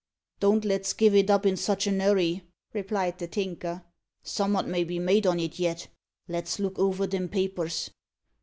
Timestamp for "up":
1.29-1.45